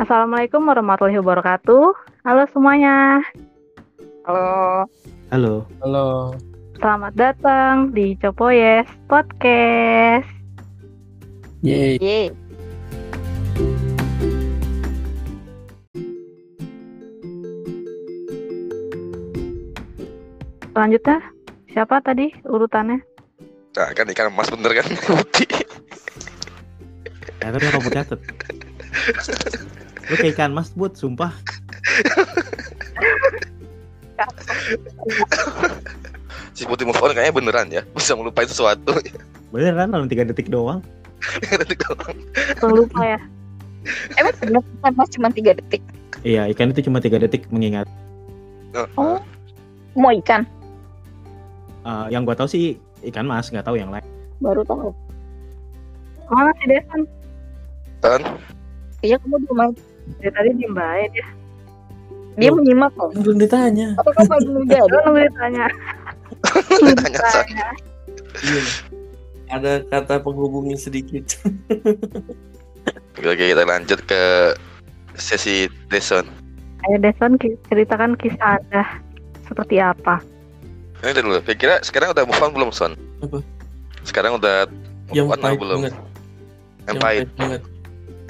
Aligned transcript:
Assalamualaikum 0.00 0.64
warahmatullahi 0.64 1.20
wabarakatuh. 1.20 1.92
Halo 2.24 2.48
semuanya. 2.56 3.20
Halo. 4.24 4.88
Halo. 5.28 5.68
Halo. 5.84 6.32
Selamat 6.80 7.12
datang 7.20 7.92
di 7.92 8.16
Copoyes 8.16 8.88
Podcast. 9.12 10.24
Yeay. 11.60 12.00
Yeay. 12.00 12.32
Selanjutnya, 20.72 21.20
siapa 21.76 22.00
tadi 22.00 22.32
urutannya? 22.48 23.04
Nah, 23.76 23.88
kan 23.92 24.08
ikan 24.08 24.32
emas 24.32 24.48
bener 24.48 24.80
kan? 24.80 24.88
Putih. 25.12 25.52
Ya 27.44 27.52
tapi 27.52 27.68
kamu 27.68 27.92
catet. 27.92 28.20
Lu 30.10 30.14
kayak 30.18 30.34
ikan 30.34 30.50
mas 30.50 30.74
buat 30.74 30.98
sumpah. 30.98 31.30
si 36.52 36.66
putih 36.66 36.84
move 36.84 36.98
on 36.98 37.14
kayaknya 37.14 37.32
beneran 37.32 37.68
ya. 37.70 37.82
Bisa 37.94 38.18
melupain 38.18 38.50
sesuatu. 38.50 38.98
Beneran 39.54 39.94
dalam 39.94 40.10
tiga 40.10 40.26
detik 40.26 40.50
doang. 40.50 40.82
Detik 41.46 41.78
doang. 41.86 42.16
Langsung 42.58 42.74
lupa 42.74 43.00
ya. 43.06 43.20
Emang 44.18 44.36
bener 44.42 44.62
kan 44.84 44.92
mas 44.98 45.08
cuma 45.14 45.32
3 45.32 45.56
detik. 45.56 45.82
Iya 46.20 46.52
ikan 46.52 46.74
itu 46.74 46.84
cuma 46.84 47.00
tiga 47.00 47.16
detik 47.16 47.48
mengingat. 47.48 47.88
Oh. 48.98 49.22
Mau 49.96 50.12
ikan? 50.20 50.44
Eh, 51.86 52.06
yang 52.12 52.28
gua 52.28 52.36
tahu 52.36 52.46
sih 52.50 52.76
ikan 53.08 53.24
mas 53.24 53.48
nggak 53.48 53.64
tahu 53.64 53.80
yang 53.80 53.88
lain. 53.88 54.04
Baru 54.44 54.60
tahu. 54.66 54.92
Mana 56.30 56.52
si 56.60 56.64
Devan? 56.68 57.00
Kan? 58.04 58.20
Iya 59.00 59.16
kamu 59.24 59.36
di 59.40 59.46
rumah. 59.48 59.68
Dari 60.18 60.30
tadi 60.30 60.48
diem 60.56 60.72
baik 60.72 61.08
dia. 61.12 61.28
Dia 62.38 62.50
menyimak 62.54 62.94
kok. 62.94 63.10
Belum 63.16 63.36
ditanya. 63.36 63.94
Apa 63.98 64.10
kamu 64.16 64.36
belum 64.48 64.64
jadi? 64.70 64.86
Lu 64.86 64.98
nunggu 65.04 65.20
ditanya. 65.28 65.66
Tanya 67.02 67.20
San. 67.26 67.46
Iya. 68.40 68.62
Ada 69.50 69.72
kata 69.82 70.22
penghubungnya 70.22 70.78
sedikit. 70.78 71.26
Oke, 73.18 73.34
kita 73.34 73.66
lanjut 73.66 73.98
ke 74.06 74.54
sesi 75.18 75.66
Deson. 75.90 76.24
Ayo 76.86 76.96
ki- 77.36 77.58
ceritakan 77.68 78.16
kisah 78.16 78.56
Anda 78.56 78.84
seperti 79.44 79.82
apa? 79.82 80.22
Ini 81.02 81.12
dulu. 81.18 81.42
Kira 81.44 81.82
sekarang 81.82 82.14
udah 82.14 82.24
move 82.24 82.40
on 82.40 82.52
belum 82.54 82.70
Son? 82.72 82.92
Apa? 83.20 83.42
Sekarang 84.06 84.38
udah 84.38 84.64
move 85.10 85.16
Yang 85.18 85.26
on 85.28 85.38
pahit 85.42 85.58
belum? 85.60 85.76
banget. 85.82 85.94
Yang 86.86 86.96
pahit. 87.02 87.26
banget. 87.36 87.62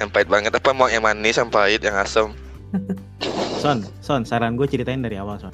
Yang 0.01 0.09
pahit 0.17 0.29
banget. 0.33 0.51
Apa 0.57 0.73
mau 0.73 0.89
yang 0.89 1.05
manis, 1.05 1.37
yang 1.37 1.53
pahit, 1.53 1.85
yang 1.85 1.93
asam? 2.01 2.33
Son, 3.61 3.85
Son, 4.01 4.25
saran 4.25 4.57
gue 4.57 4.65
ceritain 4.65 4.97
dari 4.97 5.21
awal 5.21 5.37
Son. 5.37 5.53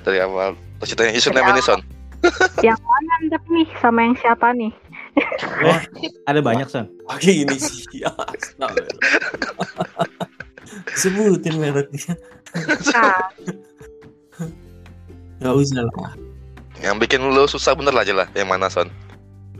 Dari 0.00 0.24
awal. 0.24 0.56
Terus 0.80 0.96
Dari 0.96 1.12
yang 1.12 1.52
ini 1.52 1.60
Son. 1.60 1.80
Mana 2.64 3.12
anda 3.20 3.36
nih 3.52 3.68
sama 3.84 4.00
yang 4.08 4.16
siapa 4.16 4.56
nih? 4.56 4.72
Eh, 5.68 5.80
ada 6.32 6.40
banyak 6.40 6.64
Son. 6.72 6.88
Pakai 7.04 7.44
ini 7.44 7.60
sih. 7.60 7.84
Sebutin 10.96 11.60
mereknya. 11.60 12.16
Nah, 12.96 13.20
Gak 15.40 15.54
usah 15.56 15.84
lah. 15.84 16.16
Yang 16.80 16.96
bikin 17.04 17.20
lu 17.20 17.44
susah 17.44 17.76
bener 17.76 17.92
lah 17.92 18.04
aja 18.04 18.14
lah. 18.16 18.28
Yang 18.32 18.48
mana 18.48 18.72
Son? 18.72 18.88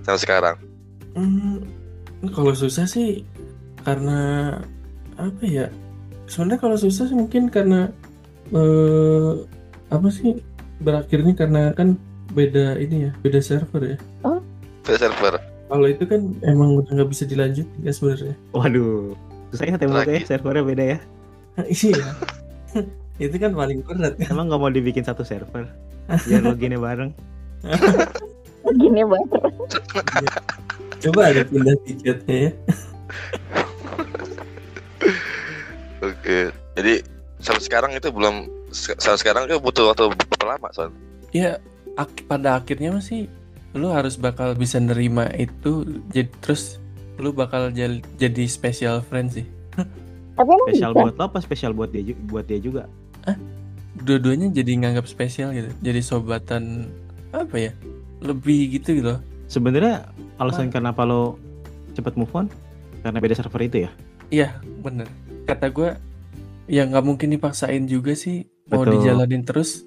Sampai 0.01 0.21
sekarang. 0.25 0.57
Hmm, 1.13 1.61
kalau 2.33 2.53
susah 2.57 2.89
sih 2.89 3.25
karena 3.85 4.21
apa 5.17 5.43
ya? 5.45 5.67
Sebenarnya 6.31 6.61
kalau 6.63 6.77
susah 6.79 7.11
sih 7.11 7.17
mungkin 7.19 7.51
karena 7.51 7.91
eh 8.51 9.33
apa 9.91 10.09
sih 10.11 10.39
berakhirnya 10.81 11.35
karena 11.35 11.63
kan 11.75 11.99
beda 12.31 12.79
ini 12.79 13.09
ya, 13.09 13.13
beda 13.21 13.41
server 13.43 13.97
ya. 13.97 13.99
Beda 14.87 14.97
server. 14.97 15.35
Kalau 15.71 15.87
itu 15.87 16.03
kan 16.03 16.35
emang 16.43 16.83
udah 16.83 16.91
nggak 16.99 17.11
bisa 17.11 17.25
dilanjutin 17.27 17.81
ya 17.83 17.93
sebenarnya. 17.95 18.35
Waduh. 18.55 19.15
Susah 19.55 19.67
ya 19.67 19.79
tembaknya 19.79 20.23
Lagi. 20.23 20.27
servernya 20.27 20.63
beda 20.67 20.85
ya. 20.97 20.99
iya. 21.67 22.07
itu 23.25 23.37
kan 23.37 23.53
paling 23.55 23.83
berat 23.87 24.15
kan. 24.19 24.31
Emang 24.31 24.51
nggak 24.51 24.61
mau 24.63 24.71
dibikin 24.71 25.07
satu 25.07 25.23
server 25.27 25.69
biar 26.27 26.43
loginnya 26.43 26.79
bareng. 26.81 27.11
Gini 28.79 29.03
banget. 29.07 29.41
Coba 31.01 31.21
ada 31.33 31.43
pindah 31.47 31.77
tiketnya 31.87 32.37
ya. 32.51 32.51
Oke. 36.01 36.53
Jadi 36.77 37.05
sampai 37.41 37.63
sekarang 37.63 37.91
itu 37.97 38.09
belum 38.13 38.49
sampai 38.73 39.21
sekarang 39.21 39.43
itu 39.49 39.57
butuh 39.61 39.93
waktu 39.93 40.13
berapa 40.13 40.57
lama 40.57 40.69
Son? 40.73 40.93
Ya 41.33 41.61
ak- 41.97 42.25
pada 42.27 42.57
akhirnya 42.61 42.93
masih 42.97 43.29
lu 43.71 43.93
harus 43.95 44.19
bakal 44.19 44.59
bisa 44.59 44.83
nerima 44.83 45.31
itu 45.39 45.87
jadi 46.11 46.27
terus 46.43 46.83
lu 47.21 47.31
bakal 47.31 47.71
jadi 47.71 48.45
special 48.49 49.05
friend 49.05 49.31
sih. 49.31 49.47
Tapi 50.35 50.73
Spesial 50.73 50.97
buat 50.97 51.15
lo 51.21 51.23
apa 51.29 51.39
spesial 51.45 51.77
buat 51.77 51.93
dia 51.93 52.17
buat 52.27 52.49
dia 52.49 52.57
juga? 52.57 52.89
Dua-duanya 54.01 54.49
jadi 54.49 54.73
nganggap 54.81 55.05
spesial 55.05 55.53
gitu. 55.53 55.69
Jadi 55.85 56.01
sobatan 56.01 56.89
apa 57.37 57.57
ya? 57.61 57.73
Lebih 58.25 58.81
gitu 58.81 58.97
gitu. 58.97 59.21
Sebenarnya 59.53 60.09
alasan 60.41 60.73
kenapa 60.73 61.05
lo 61.05 61.37
cepet 61.93 62.17
move 62.17 62.33
on 62.33 62.47
karena 63.05 63.19
beda 63.21 63.37
server 63.37 63.61
itu 63.61 63.85
ya? 63.85 63.91
Iya, 64.31 64.49
bener. 64.81 65.11
Kata 65.47 65.67
gue, 65.71 65.91
ya 66.71 66.87
nggak 66.87 67.05
mungkin 67.05 67.29
dipaksain 67.35 67.87
juga 67.87 68.15
sih. 68.15 68.47
Mau 68.71 68.87
Betul. 68.87 69.03
dijalanin 69.03 69.43
terus, 69.43 69.83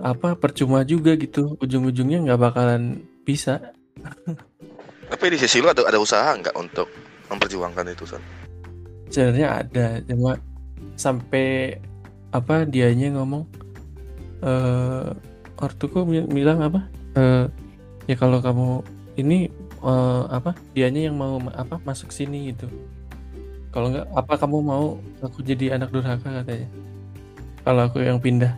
apa 0.00 0.34
percuma 0.34 0.82
juga 0.82 1.14
gitu. 1.16 1.56
Ujung-ujungnya 1.60 2.24
nggak 2.24 2.40
bakalan 2.40 3.04
bisa. 3.22 3.72
Tapi 5.12 5.24
di 5.30 5.38
sisi 5.38 5.60
lu 5.60 5.68
ada 5.68 5.84
ada 5.84 6.00
usaha 6.00 6.32
nggak 6.32 6.56
untuk 6.56 6.88
memperjuangkan 7.28 7.92
itu 7.92 8.04
Son? 8.08 8.22
Sebenarnya 9.12 9.62
ada, 9.62 9.86
cuma 10.02 10.40
sampai 10.96 11.78
apa 12.34 12.66
dianya 12.66 13.14
ngomong, 13.14 13.46
eh 14.42 15.08
ortuku 15.60 16.02
mi- 16.02 16.26
bilang 16.26 16.64
apa? 16.64 16.88
Eh 17.14 17.46
ya 18.10 18.16
kalau 18.18 18.40
kamu 18.42 18.82
ini 19.20 19.52
eh, 19.84 20.22
apa? 20.26 20.56
Dianya 20.74 21.12
yang 21.12 21.16
mau 21.20 21.38
ma- 21.38 21.54
apa 21.54 21.78
masuk 21.84 22.10
sini 22.10 22.50
gitu. 22.50 22.66
Kalau 23.74 23.90
nggak, 23.90 24.06
apa 24.14 24.32
kamu 24.38 24.58
mau 24.62 24.84
aku 25.18 25.42
jadi 25.42 25.74
anak 25.74 25.90
durhaka 25.90 26.30
katanya? 26.30 26.70
Kalau 27.66 27.80
aku 27.84 27.98
yang 28.00 28.22
pindah 28.22 28.54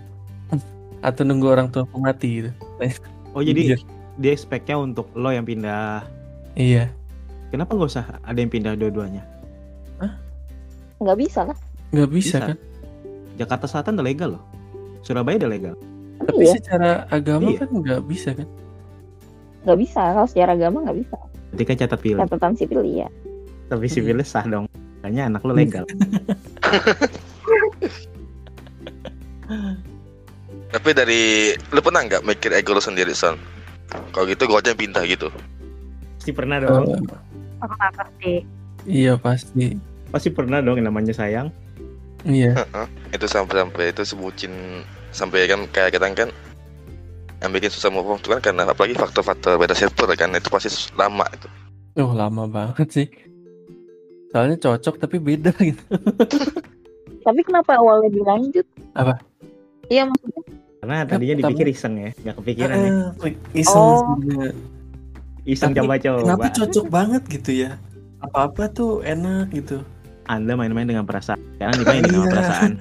atau 1.09 1.23
nunggu 1.25 1.49
orang 1.49 1.73
tua 1.73 1.89
aku 1.89 1.97
mati 1.97 2.45
gitu. 2.45 2.51
Oh 3.37 3.45
jadi 3.45 3.73
Iya. 3.73 3.77
dia 4.17 4.33
expect-nya 4.33 4.81
untuk 4.81 5.13
lo 5.13 5.29
yang 5.29 5.45
pindah. 5.45 6.09
Iya, 6.57 6.89
Kenapa 7.53 7.77
nggak 7.77 7.91
usah 7.93 8.05
ada 8.25 8.39
yang 8.41 8.49
pindah 8.49 8.73
dua-duanya? 8.75 9.21
Nggak 10.97 11.19
bisa 11.21 11.41
lah. 11.45 11.59
nggak 11.93 12.11
bisa, 12.11 12.37
Bisa. 12.41 12.49
kan? 12.49 12.59
Jakarta 13.37 13.69
Selatan 13.69 14.01
udah 14.01 14.07
legal 14.09 14.29
loh. 14.37 14.45
Surabaya 15.05 15.37
udah 15.37 15.51
legal. 15.53 15.75
Tapi 16.19 16.43
Iya. 16.43 16.53
secara 16.57 16.91
agama 17.13 17.53
Iya. 17.53 17.59
kan 17.61 17.69
nggak 17.77 18.03
bisa 18.09 18.31
kan? 18.33 18.49
Nggak 19.69 19.79
bisa. 19.85 20.01
Kalau 20.17 20.27
secara 20.27 20.51
agama 20.57 20.77
nggak 20.81 20.97
bisa. 20.97 21.17
Ketika 21.53 21.73
catat 21.85 22.01
pilih. 22.01 22.21
Catatan 22.25 22.53
sipil 22.57 22.81
iya. 22.83 23.09
Tapi 23.69 23.85
sipilnya 23.87 24.25
sah 24.25 24.49
dong. 24.49 24.65
Makanya 25.07 25.31
anak 25.31 25.47
lo 25.47 25.55
legal. 25.55 25.87
Tapi 30.75 30.91
dari 30.99 31.55
lu 31.71 31.79
pernah 31.79 32.03
nggak 32.03 32.27
mikir 32.27 32.51
ego 32.51 32.75
lu 32.75 32.83
sendiri 32.83 33.15
Son? 33.15 33.39
Kalau 34.11 34.27
gitu 34.27 34.51
gue 34.51 34.59
aja 34.59 34.75
yang 34.75 34.83
pindah 34.83 35.07
gitu. 35.07 35.31
Pasti 36.19 36.35
pernah 36.35 36.59
dong. 36.59 36.91
Eh, 36.91 36.99
pernah 37.63 37.91
pasti. 37.95 38.43
iya 38.83 39.15
pasti. 39.15 39.79
Pasti 40.11 40.35
pernah 40.35 40.59
dong 40.59 40.83
yang 40.83 40.91
namanya 40.91 41.15
sayang. 41.15 41.55
Iya. 42.27 42.67
itu 43.15 43.31
sampai 43.31 43.63
sampai 43.63 43.95
itu 43.95 44.03
sebutin 44.03 44.83
sampai 45.15 45.47
kan 45.47 45.71
kayak 45.71 45.95
kita 45.95 46.11
kan 46.19 46.35
yang 47.47 47.55
bikin 47.55 47.71
susah 47.71 47.95
move 47.95 48.11
on 48.11 48.19
itu 48.19 48.35
kan 48.35 48.43
karena 48.43 48.67
apalagi 48.67 48.99
faktor-faktor 48.99 49.55
beda 49.55 49.79
server 49.79 50.11
kan 50.19 50.35
itu 50.35 50.51
pasti 50.51 50.91
lama 50.99 51.31
itu. 51.31 51.47
Oh 51.95 52.11
lama 52.11 52.51
banget 52.51 52.91
sih. 52.91 53.07
Soalnya 54.37 54.61
cocok 54.61 54.95
tapi 55.01 55.17
beda 55.17 55.49
gitu. 55.65 55.81
Tapi 57.25 57.41
kenapa 57.41 57.81
awalnya 57.81 58.13
dilanjut? 58.13 58.67
Apa? 58.93 59.17
Iya 59.89 60.05
maksudnya. 60.05 60.45
Karena 60.77 60.97
tadinya 61.09 61.35
dipikir 61.41 61.73
iseng 61.73 61.97
ya. 61.97 62.13
Nggak 62.21 62.37
kepikiran 62.37 62.77
ya. 62.77 62.91
Eh, 63.25 63.33
iseng 63.57 63.81
Oh. 63.81 63.97
sebenarnya. 64.13 64.53
Iseng 65.49 65.73
tapi 65.73 65.81
coba-coba. 65.81 66.21
Kenapa 66.21 66.47
cocok 66.53 66.87
banget 66.93 67.23
gitu 67.33 67.51
ya? 67.65 67.81
Apa-apa 68.21 68.69
tuh 68.69 69.01
enak 69.01 69.57
gitu. 69.57 69.81
Anda 70.29 70.53
main-main 70.53 70.85
dengan 70.85 71.09
perasaan. 71.09 71.41
Sekarang 71.57 71.77
dimainin 71.81 72.13
sama 72.13 72.21
Iya. 72.21 72.33
perasaan. 72.37 72.73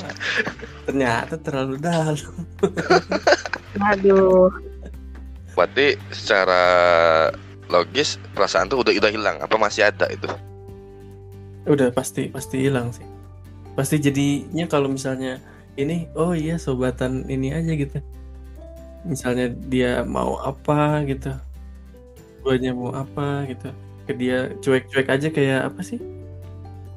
Ternyata 0.90 1.34
terlalu 1.38 1.74
dalam. 1.78 2.18
Aduh, 3.78 4.50
Berarti 5.54 5.94
secara 6.10 6.62
logis 7.70 8.18
perasaan 8.34 8.66
tuh 8.66 8.82
udah 8.82 8.90
udah 8.90 9.10
hilang 9.14 9.36
apa 9.38 9.54
masih 9.54 9.86
ada 9.86 10.10
itu? 10.10 10.26
Udah 11.68 11.88
pasti 11.92 12.28
pasti 12.28 12.68
hilang 12.68 12.92
sih. 12.92 13.06
Pasti 13.74 13.98
jadinya 13.98 14.68
kalau 14.70 14.90
misalnya 14.92 15.42
ini 15.74 16.06
oh 16.14 16.36
iya 16.36 16.60
sobatan 16.60 17.26
ini 17.26 17.50
aja 17.50 17.72
gitu. 17.74 17.98
Misalnya 19.04 19.52
dia 19.68 20.02
mau 20.06 20.40
apa 20.40 21.02
gitu. 21.08 21.32
Guanya 22.44 22.72
mau 22.76 22.92
apa 22.92 23.48
gitu. 23.48 23.72
Ke 24.04 24.12
dia 24.12 24.52
cuek-cuek 24.60 25.08
aja 25.08 25.28
kayak 25.32 25.60
apa 25.72 25.80
sih? 25.80 26.00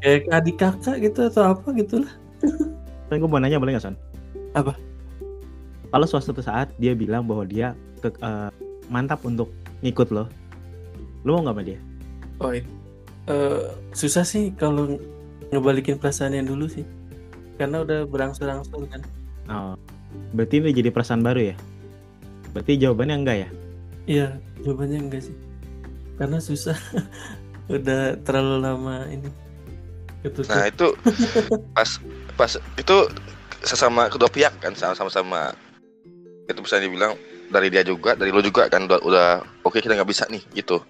Kayak 0.04 0.30
adik 0.30 0.58
kakak 0.62 0.98
gitu 1.02 1.26
atau 1.26 1.58
apa 1.58 1.74
gitu 1.74 2.06
lah 2.06 2.14
Tapi 3.10 3.18
gue 3.18 3.26
mau 3.26 3.42
nanya 3.42 3.58
boleh 3.58 3.74
nggak 3.74 3.86
Son? 3.90 3.98
Apa? 4.54 4.78
Kalau 5.90 6.06
suatu 6.06 6.38
saat 6.44 6.70
dia 6.78 6.94
bilang 6.94 7.26
bahwa 7.26 7.48
dia 7.50 7.74
ke, 8.04 8.14
eh, 8.14 8.50
mantap 8.94 9.26
untuk 9.26 9.50
ngikut 9.82 10.14
lo, 10.14 10.30
lo 11.26 11.40
mau 11.40 11.50
nggak 11.50 11.56
sama 11.58 11.64
dia? 11.66 11.80
oh 12.42 12.52
itu 12.54 12.70
Eh, 13.28 13.64
susah 13.92 14.24
sih 14.24 14.56
kalau 14.56 14.96
ngebalikin 15.52 16.00
perasaan 16.00 16.32
yang 16.32 16.48
dulu 16.48 16.72
sih 16.72 16.88
karena 17.60 17.84
udah 17.84 18.08
berangsur-angsur 18.08 18.88
kan 18.88 19.04
Oh, 19.48 19.76
berarti 20.36 20.60
ini 20.60 20.76
jadi 20.76 20.92
perasaan 20.92 21.24
baru 21.24 21.52
ya? 21.52 21.56
Berarti 22.52 22.76
jawabannya 22.84 23.16
enggak 23.16 23.38
ya? 23.48 23.50
Iya, 24.04 24.28
jawabannya 24.60 25.08
enggak 25.08 25.24
sih. 25.24 25.36
Karena 26.20 26.44
susah. 26.44 26.76
Udah 27.72 28.20
terlalu 28.28 28.58
lama 28.60 29.08
ini. 29.08 29.32
Ketutup. 30.20 30.52
Nah 30.52 30.68
itu 30.68 30.88
pas 31.72 31.90
pas 32.36 32.52
itu 32.60 32.96
sesama 33.64 34.12
kedua 34.12 34.28
pihak 34.28 34.52
kan 34.60 34.76
sama-sama 34.76 35.08
sama 35.08 35.42
itu 36.52 36.60
bisa 36.60 36.84
dibilang 36.84 37.16
dari 37.48 37.72
dia 37.72 37.88
juga 37.88 38.20
dari 38.20 38.32
lo 38.36 38.44
juga 38.44 38.68
kan 38.68 38.84
udah, 38.84 39.00
udah 39.00 39.28
oke 39.64 39.80
kita 39.80 39.96
nggak 39.96 40.12
bisa 40.12 40.28
nih 40.28 40.44
gitu 40.54 40.84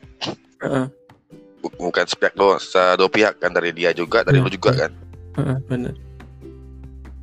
Heeh, 0.62 0.86
Bu- 0.90 1.07
bukan 1.76 2.06
sepihak 2.06 2.34
doang 2.34 2.60
dua 2.96 3.10
pihak 3.10 3.34
kan 3.38 3.52
dari 3.52 3.72
dia 3.72 3.92
juga 3.92 4.24
dari 4.24 4.40
Iya, 4.40 4.46
lo 4.46 4.50
juga 4.50 4.72
kan 4.74 4.92
heeh, 5.36 5.58
bener. 5.68 5.94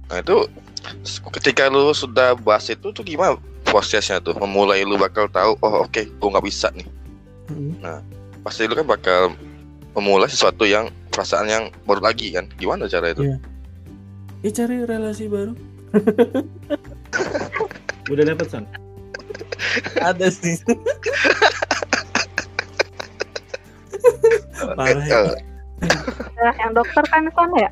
nah 0.08 0.18
itu 0.20 0.36
ketika 1.32 1.66
lu 1.66 1.90
sudah 1.90 2.36
bahas 2.36 2.68
itu 2.68 2.92
tuh 2.92 3.00
gimana 3.00 3.34
prosesnya 3.64 4.20
tuh 4.20 4.36
memulai 4.36 4.84
lu 4.84 4.94
bakal 4.94 5.24
tahu 5.26 5.56
oh 5.60 5.88
oke 5.88 6.04
gua 6.20 6.36
nggak 6.36 6.46
bisa 6.46 6.68
nih 6.72 6.86
Heeh. 7.50 8.00
pasti 8.40 8.68
lu 8.68 8.76
kan 8.76 8.86
bakal 8.86 9.32
memulai 9.94 10.28
sesuatu 10.28 10.66
yang 10.66 10.90
perasaan 11.08 11.46
yang 11.46 11.64
baru 11.86 12.02
lagi 12.04 12.34
kan 12.34 12.44
gimana 12.56 12.84
cara 12.86 13.10
itu 13.10 13.24
Iya. 13.24 13.38
Ya 14.44 14.52
cari 14.52 14.84
relasi 14.84 15.24
baru. 15.24 15.56
Udah 18.12 18.24
dapet 18.28 18.44
Son? 18.52 18.68
Ada 19.96 20.28
sih. 20.28 20.60
Parah 24.72 25.04
ya. 25.04 25.18
Eh, 25.36 25.54
Nah, 26.40 26.54
yang 26.60 26.72
dokter 26.76 27.04
kan 27.08 27.28
Son 27.32 27.50
ya? 27.56 27.70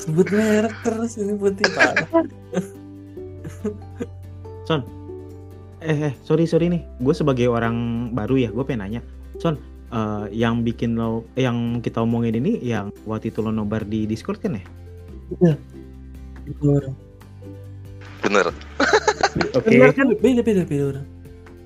Sebut 0.00 0.26
merek 0.34 0.74
terus 0.82 1.14
ini 1.20 1.34
putih 1.36 1.66
parah. 1.72 2.06
Eh, 5.82 5.98
eh 5.98 6.12
sorry 6.22 6.46
sorry 6.46 6.70
nih, 6.70 6.82
gue 7.02 7.14
sebagai 7.14 7.50
orang 7.50 8.08
baru 8.14 8.38
ya, 8.38 8.48
gue 8.54 8.64
pengen 8.64 8.86
nanya, 8.86 9.00
Son, 9.42 9.58
eh, 9.90 10.24
yang 10.30 10.62
bikin 10.62 10.94
lo, 10.94 11.26
yang 11.34 11.82
kita 11.82 12.00
omongin 12.00 12.38
ini, 12.38 12.62
yang 12.62 12.94
waktu 13.04 13.34
itu 13.34 13.42
lo 13.42 13.50
nobar 13.50 13.82
di 13.84 14.06
Discord 14.06 14.38
kan 14.40 14.56
ya? 14.56 14.64
Itu 16.46 16.64
orang. 16.70 16.94
bener 18.22 18.54
Oke. 19.58 19.66
Bener 19.74 19.90
kan? 19.90 20.06
Beda 20.14 20.42
beda 20.46 20.62
beda 20.62 20.84
orang. 20.94 21.06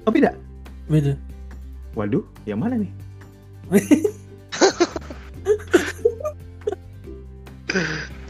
Oh 0.08 0.12
beda. 0.14 0.32
Beda. 0.88 1.12
Waduh, 1.96 2.20
yang 2.44 2.60
mana 2.60 2.76
nih? 2.76 2.92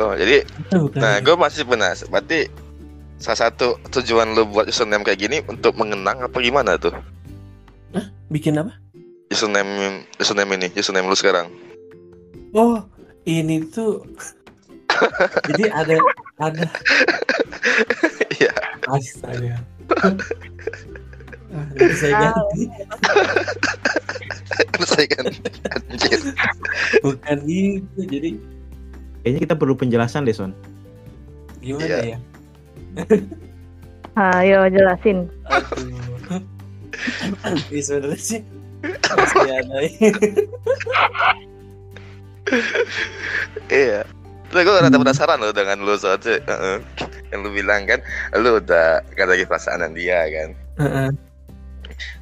oh 0.00 0.14
jadi 0.14 0.46
bukan. 0.70 1.02
Nah, 1.02 1.18
gue 1.18 1.34
masih 1.34 1.66
penasaran. 1.66 2.08
Berarti 2.14 2.46
salah 3.18 3.50
satu 3.50 3.74
tujuan 3.90 4.38
lu 4.38 4.46
buat 4.46 4.70
username 4.70 5.02
kayak 5.02 5.18
gini 5.18 5.42
untuk 5.50 5.74
mengenang 5.74 6.22
apa 6.22 6.38
gimana 6.38 6.78
tuh? 6.78 6.94
Bikin 8.30 8.54
apa? 8.62 8.70
Username 9.34 10.06
username 10.22 10.54
ini, 10.62 10.70
username 10.78 11.10
lu 11.10 11.18
sekarang. 11.18 11.50
Oh, 12.54 12.78
ini 13.26 13.66
tuh. 13.66 14.06
Jadi 15.50 15.68
ada 15.74 15.98
ada 16.38 16.64
Iya. 18.38 18.54
Astaga. 18.86 19.58
Ah, 21.56 21.64
bisa 21.72 22.06
ganti. 22.12 22.62
Saya 24.86 25.08
kan 25.08 25.24
anjir. 25.88 26.20
Bukan 27.00 27.38
itu. 27.48 28.00
Jadi 28.04 28.30
Kayaknya 29.24 29.40
kita 29.42 29.54
perlu 29.56 29.74
penjelasan 29.74 30.22
deh, 30.22 30.36
Son. 30.36 30.52
gimana 31.58 31.82
Iya. 31.82 31.98
ya? 32.14 32.18
Ayo 34.14 34.60
jelasin. 34.70 35.26
Aduh. 35.50 36.38
Ini 37.72 37.80
sebenarnya 37.82 38.20
sih 38.20 38.40
masih 39.18 39.50
ada 39.50 39.76
Iya. 43.66 44.00
Terus 44.46 44.62
gue 44.62 44.74
rada 44.78 44.94
penasaran 44.94 45.42
loh 45.42 45.50
dengan 45.50 45.82
lu 45.82 45.98
soalnya 45.98 46.38
Heeh. 46.38 46.78
yang 47.34 47.42
lu 47.42 47.50
bilang 47.50 47.82
kan 47.84 47.98
lu 48.38 48.62
udah 48.62 49.02
gak 49.18 49.26
lagi 49.26 49.42
perasaan 49.42 49.90
dia 49.90 50.22
kan. 50.30 50.48
Heeh. 50.78 51.08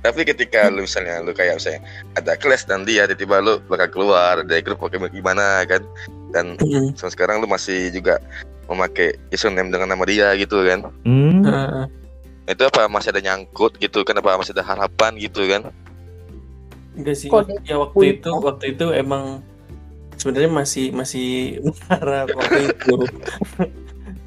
Tapi 0.02 0.20
ketika 0.22 0.70
lu 0.70 0.84
misalnya 0.84 1.24
lu 1.24 1.32
kayak 1.34 1.58
misalnya 1.58 1.80
ada 2.14 2.32
kelas 2.38 2.68
dan 2.68 2.86
dia 2.86 3.08
tiba-tiba 3.10 3.36
lu 3.42 3.54
bakal 3.66 3.88
keluar 3.90 4.44
dari 4.46 4.60
grup 4.60 4.78
Pokemon 4.82 5.10
gimana 5.10 5.64
kan 5.66 5.82
dan 6.30 6.58
sampai 6.98 7.12
sekarang 7.12 7.36
lu 7.42 7.48
masih 7.50 7.90
juga 7.90 8.18
memakai 8.66 9.18
username 9.28 9.68
dengan 9.68 9.92
nama 9.92 10.04
dia 10.08 10.32
gitu 10.38 10.64
kan. 10.64 10.88
Hmm. 11.04 11.44
Heeh. 11.44 11.86
itu 12.44 12.60
apa 12.60 12.92
masih 12.92 13.08
ada 13.08 13.24
nyangkut 13.24 13.80
gitu 13.80 14.04
kan 14.04 14.20
apa 14.20 14.36
masih 14.36 14.52
ada 14.52 14.60
harapan 14.68 15.16
gitu 15.16 15.48
kan 15.48 15.72
Enggak 16.94 17.16
sih. 17.18 17.28
Kode 17.30 17.58
Ya 17.66 17.76
waktu 17.78 18.18
itu 18.18 18.30
waktu 18.30 18.64
itu 18.74 18.86
emang 18.94 19.42
sebenarnya 20.14 20.50
masih 20.50 20.94
masih 20.94 21.58
berharap 21.90 22.30
waktu 22.38 22.70
itu. 22.70 22.94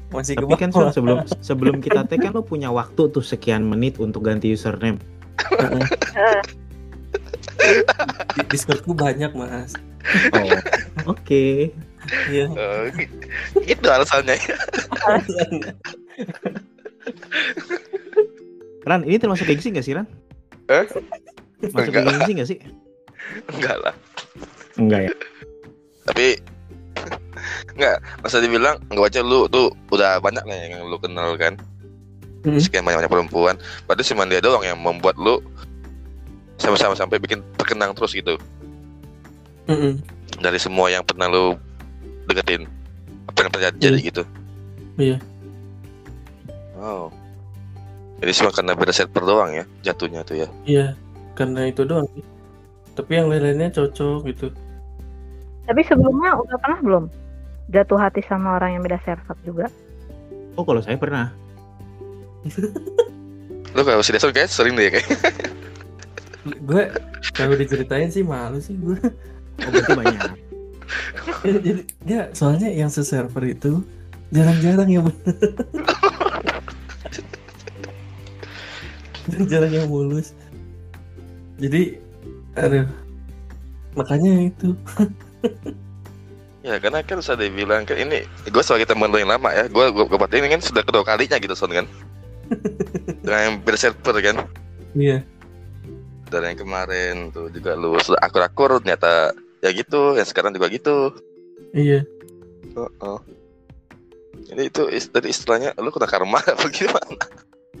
masih 0.08 0.34
Tapi 0.40 0.56
kan 0.56 0.70
sebelum 0.72 1.18
sebelum 1.44 1.76
kita 1.84 2.08
tag 2.08 2.24
kan 2.24 2.32
lo 2.32 2.40
punya 2.40 2.72
waktu 2.72 3.12
tuh 3.12 3.24
sekian 3.24 3.64
menit 3.64 4.00
untuk 4.00 4.24
ganti 4.24 4.52
username. 4.52 5.00
Di 8.34 8.42
Discordku 8.48 8.94
banyak 8.94 9.32
mas. 9.34 9.74
Oh. 10.32 11.12
Oke. 11.12 11.70
Iya. 12.30 12.48
Eh, 12.56 13.04
itu 13.68 13.84
alasannya 13.84 14.38
Ran, 18.88 19.04
ini 19.04 19.20
termasuk 19.20 19.44
gengsi 19.44 19.68
gak 19.68 19.84
sih, 19.84 19.92
Ran? 19.92 20.08
Eh? 20.72 20.84
Masuk 21.68 21.92
Enggak. 21.92 22.04
gengsi 22.08 22.32
gak 22.32 22.48
sih? 22.48 22.58
enggak 23.52 23.76
lah 23.84 23.94
Enggak 24.80 25.00
ya. 25.10 25.14
tapi 26.08 26.40
enggak 27.76 28.00
masa 28.24 28.40
dibilang 28.40 28.80
enggak 28.88 29.12
aja 29.12 29.20
lu 29.20 29.44
tuh 29.52 29.68
udah 29.92 30.16
banyak 30.22 30.40
lah 30.48 30.56
yang 30.56 30.88
lu 30.88 30.96
kenal 30.96 31.36
kan 31.36 31.58
Hmm. 32.46 32.58
sekian 32.58 32.86
banyak 32.86 33.02
banyak 33.02 33.12
perempuan 33.12 33.54
berarti 33.84 34.14
cuma 34.14 34.22
dia 34.24 34.38
doang 34.38 34.62
yang 34.62 34.78
membuat 34.78 35.18
lu 35.18 35.42
sama-sama 36.58 36.94
sampai 36.94 37.18
bikin 37.18 37.42
terkenang 37.58 37.94
terus 37.94 38.14
gitu 38.14 38.38
Heeh. 39.66 39.98
dari 40.38 40.58
semua 40.58 40.86
yang 40.88 41.02
pernah 41.02 41.26
lu 41.26 41.58
deketin 42.30 42.66
apa 43.26 43.38
yang 43.42 43.50
terjadi 43.50 43.76
jadi 43.78 43.98
gitu 44.00 44.22
Iya. 44.98 45.16
oh 46.78 47.10
jadi 48.18 48.32
cuma 48.34 48.50
karena 48.50 48.74
beda 48.74 48.90
server 48.90 49.22
doang 49.22 49.50
ya 49.54 49.64
jatuhnya 49.82 50.22
tuh 50.22 50.42
ya 50.42 50.48
Iya. 50.64 50.86
Karena 51.38 51.70
itu 51.70 51.86
doang 51.86 52.02
sih. 52.18 52.26
Tapi 52.98 53.14
yang 53.14 53.30
lain-lainnya 53.30 53.70
cocok 53.70 54.26
gitu. 54.26 54.50
tapi 55.70 55.86
sebelumnya 55.86 56.34
udah 56.34 56.58
pernah 56.58 56.80
belum 56.82 57.04
jatuh 57.70 57.94
hati 57.94 58.26
sama 58.26 58.58
orang 58.58 58.74
yang 58.74 58.82
beda 58.82 58.98
server 59.06 59.38
juga? 59.46 59.70
Oh, 60.58 60.66
kalau 60.66 60.82
saya 60.82 60.98
pernah. 60.98 61.30
lu 63.76 63.82
kalau 63.84 64.00
si 64.00 64.10
Deson 64.14 64.32
kayak 64.32 64.48
sering 64.48 64.74
deh 64.74 64.88
kayak 64.88 65.06
Gue 66.64 66.88
kalau 67.36 67.54
diceritain 67.56 68.08
sih 68.08 68.24
malu 68.24 68.60
sih 68.62 68.76
gue. 68.78 68.96
Oh, 69.66 69.70
berarti 69.72 69.92
banyak. 69.92 70.20
Ya, 71.44 71.58
jadi 71.66 71.82
dia 72.04 72.20
soalnya 72.32 72.72
yang 72.72 72.88
se-server 72.88 73.44
itu 73.44 73.84
jarang-jarang 74.32 74.88
yang 74.88 75.04
bener. 75.08 75.36
jarang 79.52 79.72
yang 79.72 79.88
mulus. 79.90 80.32
Jadi 81.60 81.98
aduh. 82.56 82.86
Makanya 83.98 84.48
itu. 84.48 84.78
Ya 86.62 86.76
karena 86.78 87.00
kan 87.00 87.18
sudah 87.24 87.48
dibilang 87.48 87.88
kan 87.88 87.96
ini 87.96 88.28
gue 88.28 88.62
sebagai 88.62 88.88
teman 88.88 89.08
lo 89.08 89.16
yang 89.16 89.32
lama 89.32 89.48
ya 89.54 89.64
gue 89.72 89.84
gue 89.88 90.28
ini 90.36 90.48
kan 90.52 90.60
sudah 90.60 90.84
kedua 90.84 91.00
kalinya 91.00 91.40
gitu 91.40 91.56
son 91.56 91.72
kan 91.72 91.86
yang 93.24 93.60
beda 93.62 93.78
server 93.78 94.16
kan 94.20 94.36
Iya. 94.96 95.22
dari 96.28 96.52
yang 96.52 96.60
kemarin 96.60 97.14
tuh 97.32 97.48
juga 97.48 97.72
lu 97.72 97.96
sudah 98.00 98.20
akur-akur 98.20 98.80
ternyata 98.84 99.32
ya 99.64 99.72
gitu 99.72 100.16
yang 100.16 100.28
sekarang 100.28 100.52
juga 100.52 100.68
gitu 100.68 101.12
Iya. 101.76 102.04
Heeh. 102.72 103.18
Jadi 104.48 104.62
itu 104.70 104.82
dari 105.12 105.28
istilahnya 105.28 105.76
lu 105.76 105.92
kena 105.92 106.08
karma 106.08 106.40
apa 106.54 106.66
gimana? 106.72 107.24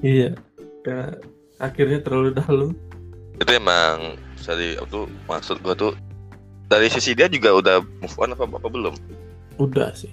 Iya. 0.04 0.36
Karena 0.84 1.16
akhirnya 1.56 1.98
terlalu 2.04 2.36
dalam. 2.36 2.70
Itu 3.38 3.50
emang 3.54 4.18
dari 4.44 4.76
itu 4.76 5.00
maksud 5.28 5.60
gua 5.64 5.72
tuh 5.72 5.92
dari 6.68 6.92
sisi 6.92 7.16
dia 7.16 7.28
juga 7.32 7.52
udah 7.56 7.76
move 8.04 8.16
on 8.20 8.36
apa 8.36 8.44
apa 8.44 8.68
belum? 8.68 8.94
Udah 9.56 9.92
sih. 9.96 10.12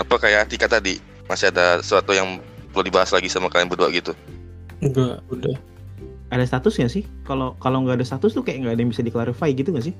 Apa 0.00 0.18
kayak 0.18 0.50
Tika 0.50 0.66
tadi 0.66 0.98
masih 1.30 1.54
ada 1.54 1.78
sesuatu 1.78 2.10
yang 2.10 2.42
perlu 2.70 2.84
dibahas 2.86 3.10
lagi 3.10 3.28
sama 3.28 3.50
kalian 3.50 3.68
berdua 3.70 3.90
gitu? 3.90 4.14
Enggak, 4.80 5.20
udah. 5.28 5.56
Ada 6.30 6.46
status 6.46 6.78
nggak 6.78 6.92
sih? 6.94 7.04
Kalau 7.26 7.58
kalau 7.58 7.82
nggak 7.82 7.98
ada 8.00 8.06
status 8.06 8.32
tuh 8.32 8.46
kayak 8.46 8.62
nggak 8.64 8.74
ada 8.78 8.80
yang 8.80 8.90
bisa 8.94 9.02
diklarify 9.02 9.50
gitu 9.50 9.74
nggak 9.74 9.86
sih? 9.90 9.94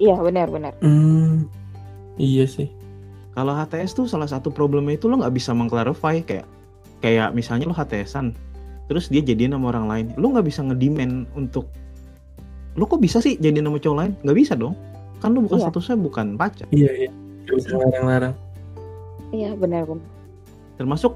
Iya 0.00 0.16
benar-benar. 0.18 0.72
Hmm. 0.80 1.44
Iya 2.16 2.48
sih. 2.48 2.72
Kalau 3.36 3.54
HTS 3.54 3.94
tuh 3.94 4.06
salah 4.10 4.26
satu 4.26 4.50
problemnya 4.50 4.96
itu 4.98 5.06
lo 5.06 5.20
nggak 5.20 5.34
bisa 5.36 5.52
mengklarify 5.54 6.24
kayak 6.24 6.48
kayak 7.04 7.30
misalnya 7.30 7.70
lo 7.70 7.76
HTSan, 7.76 8.34
terus 8.90 9.06
dia 9.06 9.22
jadian 9.22 9.54
sama 9.54 9.70
orang 9.70 9.86
lain, 9.86 10.06
lo 10.18 10.34
nggak 10.34 10.48
bisa 10.48 10.64
ngedemand 10.66 11.28
untuk 11.38 11.70
lo 12.74 12.86
kok 12.86 12.98
bisa 12.98 13.22
sih 13.22 13.38
jadian 13.38 13.70
sama 13.70 13.78
cowok 13.78 13.96
lain? 14.02 14.12
Nggak 14.26 14.38
bisa 14.40 14.52
dong, 14.58 14.74
kan 15.22 15.30
lo 15.36 15.46
bukan 15.46 15.58
Iya. 15.62 15.64
statusnya 15.70 15.96
bukan 16.00 16.26
pacar. 16.34 16.66
Iya, 16.74 16.90
iya. 17.06 17.10
Bisa 17.46 17.76
larang-larang. 17.78 18.34
Iya 19.30 19.52
benar-benar. 19.54 20.02
Termasuk, 20.80 21.12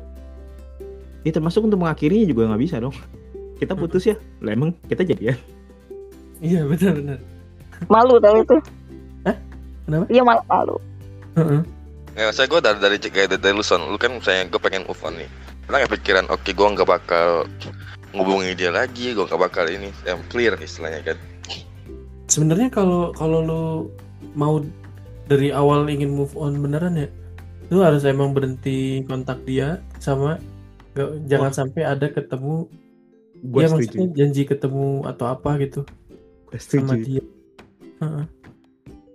ya 1.23 1.31
termasuk 1.31 1.67
untuk 1.67 1.83
mengakhirinya 1.83 2.27
juga 2.27 2.51
nggak 2.53 2.63
bisa 2.63 2.77
dong. 2.83 2.95
Kita 3.59 3.79
putus 3.79 4.11
ya, 4.11 4.17
lah 4.43 4.59
emang 4.59 4.75
kita 4.91 5.07
jadian. 5.07 5.39
Iya, 6.43 6.67
benar-benar. 6.67 7.23
Malu 7.87 8.19
tau 8.19 8.37
itu. 8.43 8.57
Hah? 9.23 9.37
Kenapa? 9.87 10.07
Iya 10.11 10.23
malu 10.27 10.43
malu. 10.51 10.77
Heeh. 11.39 11.63
Ya, 12.13 12.29
saya 12.35 12.45
gue 12.51 12.61
dari 12.61 12.79
dari 12.83 12.97
kayak 13.01 13.39
dari, 13.39 13.41
dari 13.41 13.55
lu 13.57 13.65
son, 13.65 13.89
lu 13.89 13.97
kan 13.97 14.13
misalnya 14.13 14.51
gue 14.51 14.61
pengen 14.61 14.85
move 14.85 15.01
on 15.07 15.17
nih. 15.17 15.31
Pernah 15.65 15.79
nggak 15.87 15.93
pikiran, 15.97 16.27
oke 16.29 16.51
gue 16.51 16.69
nggak 16.77 16.89
bakal 16.91 17.49
ngubungi 18.13 18.53
dia 18.53 18.69
lagi, 18.69 19.17
gue 19.17 19.25
nggak 19.25 19.41
bakal 19.41 19.65
ini, 19.71 19.89
yang 20.05 20.21
clear 20.29 20.53
istilahnya 20.61 21.01
kan. 21.15 21.19
Sebenarnya 22.29 22.69
kalau 22.69 23.17
kalau 23.17 23.39
lu 23.41 23.65
mau 24.37 24.61
dari 25.25 25.49
awal 25.55 25.89
ingin 25.89 26.13
move 26.13 26.37
on 26.37 26.61
beneran 26.61 27.01
ya, 27.01 27.09
lu 27.73 27.81
harus 27.81 28.05
emang 28.05 28.37
berhenti 28.37 29.01
kontak 29.09 29.41
dia 29.49 29.81
sama 29.97 30.37
jangan 31.25 31.51
sampai 31.51 31.83
ada 31.83 32.07
ketemu 32.07 32.69
Gue 33.43 33.59
ya 33.59 33.67
setuju. 33.67 33.75
maksudnya 33.75 34.07
janji 34.15 34.43
ketemu 34.45 35.03
atau 35.03 35.25
apa 35.27 35.51
gitu 35.59 35.81
sama 36.55 36.95
dia. 36.95 37.25
Heeh. 37.99 38.25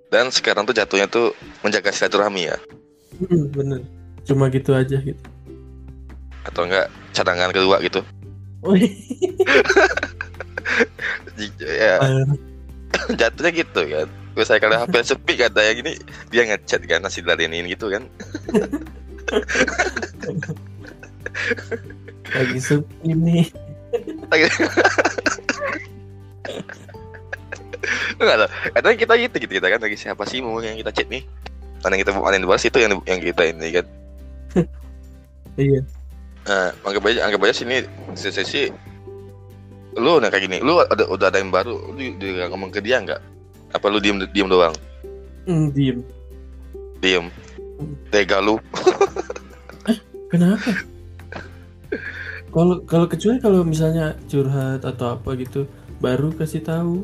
Dan 0.07 0.29
sekarang 0.29 0.63
tuh 0.63 0.71
jatuhnya 0.71 1.05
tuh 1.05 1.35
menjaga 1.61 1.91
silaturahmi 1.91 2.47
ya, 2.47 2.55
Hmm, 3.17 3.49
bener. 3.49 3.81
Cuma 4.23 4.47
gitu 4.47 4.71
aja 4.71 4.99
gitu. 4.99 5.19
atau 6.43 6.63
enggak 6.63 6.87
cadangan 7.11 7.51
kedua 7.51 7.75
gitu. 7.81 7.99
Oh, 8.63 8.75
Ya, 11.59 12.01
jatuhnya 13.13 13.51
gitu 13.53 13.81
kan. 13.83 14.07
Gue 14.33 14.43
saya 14.43 14.57
kalau 14.57 14.77
HP 14.77 14.93
sepi 15.03 15.33
kata 15.35 15.59
ya 15.61 15.71
gini, 15.73 15.93
dia 16.29 16.43
ngechat 16.45 16.81
kan 16.83 16.99
nasi 16.99 17.21
ladenin 17.21 17.67
gitu 17.67 17.89
kan. 17.89 18.03
lagi 22.33 22.59
sepi 22.59 23.09
nih. 23.13 23.45
Enggak 28.17 28.35
tahu. 28.41 28.49
Kadang 28.73 28.95
kita 28.97 29.13
gitu 29.21 29.35
gitu 29.45 29.53
kita 29.61 29.67
kan 29.71 29.79
lagi 29.81 29.97
siapa 29.97 30.23
sih 30.25 30.41
mau 30.41 30.59
yang 30.59 30.77
kita 30.77 30.91
chat 30.91 31.07
nih. 31.07 31.23
Mana 31.85 31.95
yang 31.95 32.01
kita 32.03 32.11
mau 32.17 32.27
yang 32.29 32.43
dibahas 32.43 32.63
itu 32.65 32.77
yang 32.81 32.91
yang 33.05 33.19
kita 33.21 33.43
ini 33.47 33.67
kan. 33.81 33.85
Iya. 35.57 35.81
Nah, 36.45 36.69
anggap 36.85 37.01
aja 37.09 37.19
anggap 37.25 37.49
aja 37.49 37.65
sini 37.65 37.81
sesi 38.13 38.45
sesi 38.45 38.61
lu 39.97 40.21
nah 40.21 40.29
kayak 40.29 40.45
gini, 40.45 40.57
lu 40.61 40.77
ada 40.77 41.09
udah 41.09 41.33
ada 41.33 41.41
yang 41.41 41.49
baru, 41.49 41.97
lu 41.97 42.13
juga 42.21 42.45
ngomong 42.53 42.69
ke 42.69 42.77
dia 42.85 43.01
nggak? 43.01 43.17
Apa 43.73 43.89
lu 43.89 43.97
diem 43.97 44.21
diem 44.29 44.45
doang? 44.45 44.77
Hmm, 45.49 45.73
diem. 45.73 46.05
Diem. 47.01 47.33
Tega 48.13 48.37
lu. 48.37 48.61
Kenapa? 50.31 50.71
Kalau 52.47 52.79
kalau 52.87 53.05
kecuali 53.05 53.37
kalau 53.37 53.61
misalnya 53.61 54.15
curhat 54.25 54.81
atau 54.81 55.19
apa 55.19 55.29
gitu, 55.35 55.67
baru 55.99 56.31
kasih 56.33 56.63
tahu. 56.63 57.03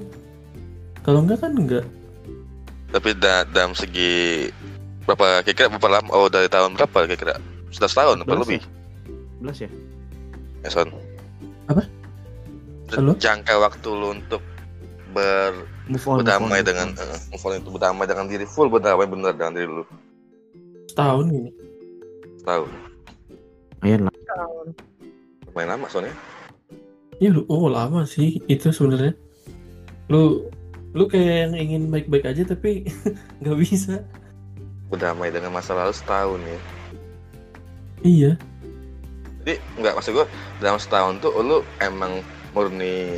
Kalau 1.03 1.19
enggak 1.21 1.43
kan 1.43 1.51
enggak. 1.53 1.85
Tapi 2.89 3.09
da 3.17 3.43
dalam 3.49 3.75
segi 3.75 4.47
berapa 5.03 5.43
kira-kira 5.43 5.67
berapa 5.67 5.89
lama? 5.99 6.09
Oh 6.13 6.31
dari 6.31 6.47
tahun 6.47 6.79
berapa 6.79 7.05
kira-kira? 7.05 7.35
Sudah 7.73 7.89
setahun 7.89 8.21
apa 8.21 8.31
11 8.31 8.43
lebih? 8.45 8.59
ya? 8.61 8.67
11 9.51 9.63
ya? 9.65 9.69
Ya, 10.63 10.69
Son. 10.71 10.89
Apa? 11.67 11.83
Halo? 12.93 13.11
Jangka 13.17 13.53
waktu 13.59 13.89
lu 13.89 14.07
untuk 14.13 14.39
ber 15.11 15.51
Move 15.83 15.99
on. 15.99 15.99
move 15.99 16.05
on, 16.07 16.17
berdamai 16.23 16.61
move 16.61 16.69
dengan 16.69 16.87
on. 16.95 17.03
eh, 17.03 17.19
move 17.29 17.43
on 17.43 17.53
itu 17.59 17.69
berdamai 17.69 18.05
dengan 18.07 18.25
diri 18.25 18.45
full 18.47 18.71
berdamai 18.71 19.03
bener 19.03 19.33
dengan 19.35 19.53
diri 19.53 19.67
lu 19.67 19.83
Setahun 20.87 21.25
gini. 21.27 21.51
tahu 22.41 22.63
Lumayan 23.75 24.07
lah. 24.07 24.13
Tahun. 24.15 24.67
Main 25.53 25.67
lama 25.67 25.85
soalnya 25.87 26.13
Ya 27.21 27.29
lu, 27.29 27.45
oh 27.47 27.69
lama 27.69 28.03
sih 28.03 28.41
itu 28.49 28.73
sebenarnya. 28.73 29.13
Lu 30.09 30.49
lu 30.91 31.05
kayak 31.05 31.47
yang 31.47 31.53
ingin 31.55 31.83
baik-baik 31.87 32.25
aja 32.27 32.43
tapi 32.43 32.89
nggak 33.39 33.57
bisa. 33.57 34.01
berdamai 34.89 35.29
dengan 35.29 35.49
masa 35.49 35.73
lalu 35.73 35.89
setahun 35.89 36.37
ya 36.39 36.59
Iya. 38.03 38.31
jadi 39.41 39.57
nggak 39.79 39.93
maksud 39.97 40.13
gua 40.13 40.27
dalam 40.59 40.77
setahun 40.77 41.17
tuh 41.17 41.33
lu 41.39 41.57
emang 41.79 42.21
murni 42.53 43.17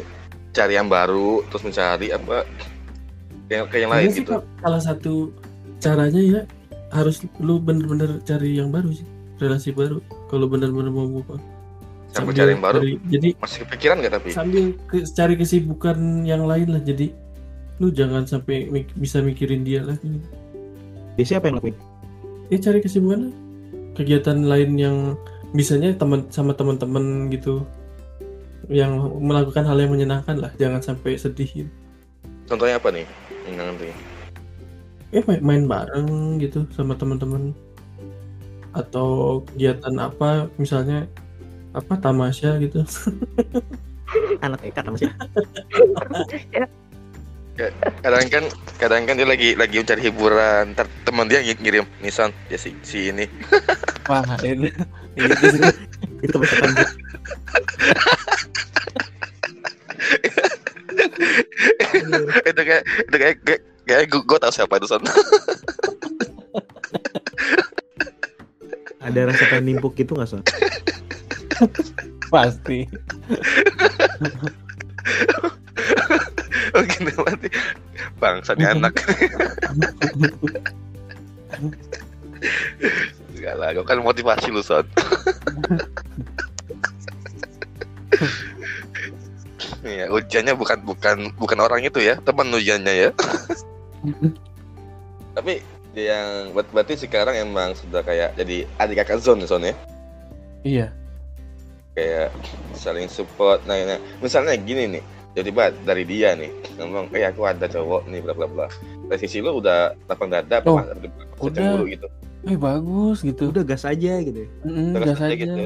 cari 0.51 0.80
yang 0.80 0.88
baru 0.88 1.44
terus 1.51 1.68
mencari 1.68 2.15
apa 2.15 2.48
kayak 3.48 3.68
kayak 3.68 3.82
yang 3.84 3.92
lain 3.92 4.08
sih 4.10 4.24
gitu 4.24 4.39
salah 4.63 4.80
satu 4.80 5.36
caranya 5.77 6.22
ya 6.24 6.42
harus 6.89 7.20
lu 7.44 7.60
bener-bener 7.60 8.24
cari 8.24 8.56
yang 8.56 8.72
baru 8.72 8.96
sih 8.96 9.04
relasi 9.36 9.75
baru 9.75 10.00
kalau 10.32 10.48
bener-bener 10.48 10.88
mau 10.88 11.12
move 11.12 11.27
on. 11.27 11.42
Sambil 12.16 12.34
cari 12.34 12.52
yang 12.52 12.64
baru? 12.64 12.80
cari- 12.80 13.02
jadi 13.06 13.30
masih 13.36 13.58
kepikiran 13.64 13.96
nggak 14.00 14.14
tapi 14.14 14.30
sambil 14.32 14.64
ke- 14.86 15.08
cari 15.10 15.34
kesibukan 15.36 15.98
yang 16.24 16.44
lain 16.44 16.68
lah 16.70 16.80
jadi 16.80 17.12
lu 17.76 17.92
jangan 17.92 18.24
sampai 18.24 18.68
mik- 18.68 18.96
bisa 18.96 19.20
mikirin 19.20 19.62
dia 19.62 19.84
lagi 19.84 20.24
Dia 21.16 21.26
siapa 21.26 21.48
yang 21.48 21.60
lakuin? 21.60 21.76
ya 22.48 22.58
cari 22.58 22.80
kesibukan 22.80 23.20
lah. 23.22 23.34
kegiatan 23.94 24.38
lain 24.42 24.72
yang 24.76 24.98
bisanya 25.52 25.92
teman 25.92 26.28
sama 26.30 26.52
teman-teman 26.52 27.28
gitu 27.30 27.64
yang 28.68 28.96
melakukan 29.20 29.62
hal 29.62 29.78
yang 29.78 29.90
menyenangkan 29.90 30.36
lah 30.36 30.52
jangan 30.56 30.80
sampai 30.80 31.16
sedih 31.16 31.48
gitu. 31.48 31.72
contohnya 32.46 32.76
apa 32.76 32.92
nih 32.92 33.06
yang 33.46 33.56
nanti 33.62 33.88
ya 35.12 35.22
main, 35.24 35.40
main 35.40 35.64
bareng 35.66 36.08
gitu 36.40 36.64
sama 36.72 36.94
teman-teman 36.94 37.52
atau 38.72 39.40
kegiatan 39.48 39.96
apa 39.96 40.52
misalnya 40.56 41.08
apa 41.75 41.94
tamasya 42.00 42.55
gitu? 42.63 42.88
Anak 44.46 44.63
TK 44.63 44.77
masih. 44.88 45.12
kadang 48.03 48.27
kan 48.27 48.44
kadang 48.75 49.08
kan 49.08 49.15
dia 49.15 49.27
lagi 49.27 49.55
lagi 49.60 49.75
mencari 49.84 50.01
hiburan. 50.08 50.72
Ntar 50.72 50.88
teman 51.03 51.27
dia 51.27 51.44
ng- 51.44 51.60
ngirim 51.60 51.86
nisan 52.00 52.32
ya 52.48 52.55
si, 52.55 52.72
si 52.84 53.12
ini. 53.12 53.27
Wah 54.10 54.24
ini. 54.44 54.72
Itu 56.24 56.36
kebiasaan 56.39 56.72
gue. 56.72 56.89
itu 62.46 62.62
kayak 62.62 62.84
itu 62.84 63.15
kayak 63.20 63.36
kayak, 63.44 63.62
kayak 63.88 64.03
gue, 64.12 64.22
gue 64.24 64.38
tahu 64.39 64.51
siapa 64.51 64.77
itu 64.79 64.88
son 64.88 65.03
Ada 69.05 69.29
rasa 69.29 69.44
pengen 69.53 69.77
nimpuk 69.77 69.94
gitu 69.94 70.17
nggak 70.17 70.29
Son? 70.29 70.41
Pasti 72.34 72.84
oh 76.76 76.84
gini 76.84 77.12
nanti 77.16 77.48
bangsa 78.20 78.52
nih 78.56 78.68
anak 78.72 78.94
Enggak 83.36 83.56
lah, 83.58 83.70
gue 83.74 83.86
kan 83.86 84.00
motivasi 84.02 84.50
lu 84.50 84.62
son 84.62 84.86
Iya, 89.86 90.10
ujiannya 90.10 90.58
bukan 90.58 90.82
bukan 90.82 91.18
bukan 91.38 91.60
orang 91.62 91.86
itu 91.86 92.02
ya, 92.02 92.18
teman 92.26 92.50
ujiannya 92.50 92.94
ya. 93.06 93.10
Tapi 95.38 95.62
yang 95.94 96.52
ber- 96.58 96.70
berarti 96.74 96.98
sekarang 96.98 97.38
emang 97.38 97.78
sudah 97.78 98.02
kayak 98.02 98.34
jadi 98.34 98.66
adik 98.82 99.06
kakak 99.06 99.22
zone 99.22 99.46
ya, 99.46 99.48
son 99.48 99.62
ya. 99.64 99.76
iya 100.66 100.88
Kayak 101.96 102.30
saling 102.75 103.08
support. 103.08 103.64
Nah, 103.64 103.80
nah, 103.88 104.00
misalnya 104.20 104.60
gini 104.60 105.00
nih, 105.00 105.04
jadi 105.36 105.50
bah 105.52 105.70
dari 105.84 106.08
dia 106.08 106.32
nih 106.32 106.48
ngomong 106.80 107.12
eh 107.12 107.28
aku 107.28 107.44
ada 107.44 107.68
cowok 107.68 108.08
nih 108.08 108.24
bla 108.24 108.32
bla 108.32 108.48
bla 108.48 108.68
dari 109.12 109.20
sisi 109.20 109.44
lu 109.44 109.60
udah 109.60 109.92
lapang 110.08 110.32
dada 110.32 110.64
Oh, 110.64 110.80
apa 110.80 111.12
udah 111.44 111.84
gitu 111.92 112.08
Eh 112.46 112.56
bagus 112.56 113.25
gitu. 113.25 113.50
Udah 113.50 113.66
gas 113.66 113.84
aja 113.84 114.22
gitu. 114.22 114.46
ya. 114.46 114.50
Mm, 114.64 114.90
terus 114.94 115.06
gas 115.10 115.22
aja 115.22 115.34
aja. 115.34 115.36
gitu 115.42 115.64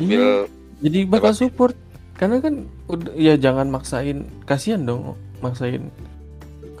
ambil 0.00 0.22
Jadi 0.80 0.98
bakal 1.06 1.32
support. 1.36 1.76
Karena 2.16 2.40
kan 2.40 2.64
udah, 2.88 3.12
ya 3.16 3.36
jangan 3.36 3.68
maksain. 3.68 4.24
Kasihan 4.48 4.80
dong 4.82 5.14
maksain 5.44 5.92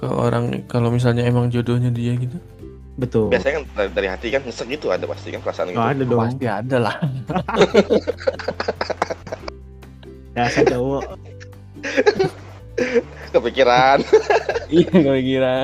ke 0.00 0.08
orang 0.08 0.64
kalau 0.72 0.88
misalnya 0.88 1.28
emang 1.28 1.52
jodohnya 1.52 1.92
dia 1.92 2.16
gitu. 2.16 2.40
Betul. 3.00 3.32
biasanya 3.32 3.54
kan 3.56 3.64
dari, 3.72 3.90
dari 3.90 4.08
hati 4.08 4.26
kan 4.28 4.44
nyesek 4.44 4.68
gitu 4.68 4.92
ada 4.92 5.08
pasti 5.08 5.32
kan 5.32 5.40
perasaan 5.40 5.72
gitu 5.72 5.80
Oh, 5.80 5.88
ada 5.88 6.04
dong. 6.04 6.20
Pasti 6.20 6.44
ada 6.44 6.76
lah. 6.78 6.96
Dasar 10.30 10.64
cowok. 10.64 11.04
kepikiran 13.30 13.98
Iya 14.70 15.14
kira. 15.18 15.56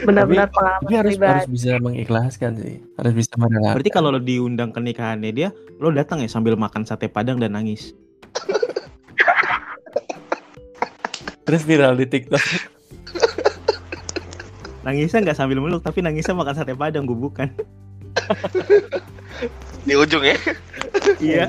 Benar-benar 0.00 0.48
pengalaman 0.50 0.82
Tapi 0.82 0.94
harus 0.94 1.14
pribadi. 1.14 1.32
harus 1.32 1.48
bisa 1.48 1.70
mengikhlaskan 1.78 2.52
sih. 2.56 2.76
Harus 2.96 3.12
bisa 3.14 3.32
merelakan. 3.36 3.74
Berarti 3.76 3.90
kalau 3.90 4.08
lo 4.10 4.18
diundang 4.18 4.70
ke 4.70 4.80
nikahannya 4.80 5.30
dia, 5.30 5.48
lo 5.76 5.88
datang 5.90 6.20
ya 6.20 6.28
sambil 6.28 6.56
makan 6.56 6.84
sate 6.84 7.06
padang 7.06 7.36
dan 7.36 7.52
nangis. 7.52 7.92
terus 11.42 11.62
viral 11.62 11.94
di 11.94 12.06
TikTok. 12.06 12.40
Nangisnya 14.80 15.20
nggak 15.20 15.38
sambil 15.38 15.60
meluk, 15.60 15.84
tapi 15.84 16.00
nangisnya 16.00 16.32
makan 16.32 16.54
sate 16.56 16.72
padang, 16.72 17.04
gue 17.04 17.16
bukan. 17.16 17.48
di 19.88 19.96
ujung 19.96 20.20
ya 20.20 20.36
iya, 21.24 21.48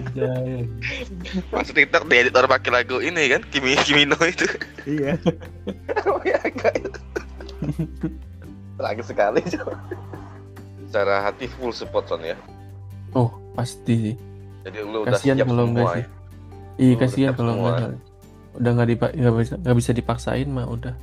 masuk 1.51 1.75
TikTok 1.75 2.07
di 2.07 2.15
editor 2.15 2.47
pakai 2.47 2.71
lagu 2.71 3.03
ini 3.03 3.27
kan 3.27 3.43
Kimi 3.51 3.75
Kimino 3.83 4.15
itu 4.23 4.47
iya. 4.87 5.19
Oh 6.07 6.21
ya. 6.27 6.39
Lagi 8.81 9.03
sekali 9.05 9.43
coba. 9.45 9.77
Secara 10.89 11.15
hati 11.29 11.45
full 11.45 11.69
support 11.75 12.09
Son 12.09 12.23
ya. 12.25 12.33
Oh 13.13 13.29
pasti 13.53 13.93
sih. 14.09 14.15
Jadi 14.65 14.77
lu 14.81 15.05
udah 15.05 15.13
Kasihan 15.13 15.37
siap 15.37 15.47
kalau 15.51 15.63
semua 15.67 15.69
enggak 15.69 15.85
ya. 15.85 15.93
sih. 15.93 16.05
Iya 16.81 16.93
kasihan 16.97 17.31
udah 17.31 17.37
kalau 17.37 17.53
enggak. 17.53 17.91
Udah 18.57 18.71
nggak 18.73 18.89
dipa- 18.89 19.13
nggak 19.13 19.33
bisa 19.37 19.53
nggak 19.61 19.77
bisa 19.77 19.91
dipaksain 19.93 20.49
mah 20.49 20.65
udah. 20.65 20.93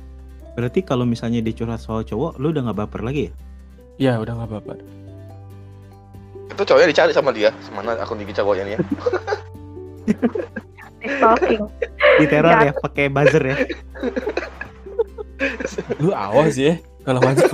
Berarti 0.59 0.83
kalau 0.83 1.07
misalnya 1.07 1.39
dia 1.39 1.55
curhat 1.55 1.79
soal 1.79 2.03
cowok, 2.03 2.35
lo 2.35 2.51
udah 2.51 2.67
nggak 2.67 2.83
baper 2.83 2.99
lagi 2.99 3.31
ya? 3.31 3.31
Ya 3.95 4.19
udah 4.19 4.35
nggak 4.35 4.51
apa-apa. 4.51 4.75
Itu 6.51 6.67
cowoknya 6.67 6.91
dicari 6.91 7.15
sama 7.15 7.31
dia. 7.31 7.55
Semana 7.63 7.95
akun 7.95 8.19
IG 8.19 8.35
cowoknya 8.35 8.67
nih 8.67 8.73
ya. 8.75 8.79
Di 10.99 11.07
stalking. 11.15 11.63
Di 12.19 12.25
teror 12.27 12.59
ya, 12.59 12.75
pakai 12.75 13.07
buzzer 13.07 13.39
ya. 13.39 13.55
Lu 16.03 16.11
awas 16.11 16.59
ya 16.59 16.75
kalau 17.07 17.23
Oke, 17.23 17.47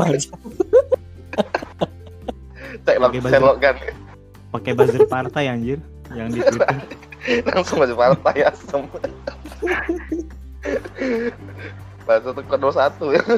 baju. 3.21 3.29
Sherlock 3.29 3.61
kan. 3.61 3.77
Pakai 4.49 4.71
buzzer 4.73 5.05
partai 5.05 5.45
anjir 5.45 5.77
yang 6.09 6.33
di 6.33 6.41
Twitter. 6.41 6.81
Langsung 7.53 7.85
aja 7.85 7.93
partai 7.93 8.49
asem. 8.49 8.81
Bahasa 12.05 12.29
tuh 12.31 12.43
kode 12.45 12.69
satu 12.69 13.05
ya. 13.13 13.23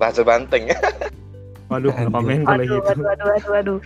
Bahasa 0.00 0.20
banteng 0.20 0.68
ya. 0.68 0.78
Waduh, 1.72 1.90
nggak 1.90 2.12
komen 2.12 2.40
kalau 2.44 2.64
gitu. 2.64 2.84
aduh, 2.84 3.06
aduh, 3.08 3.28
aduh, 3.32 3.52
aduh. 3.56 3.78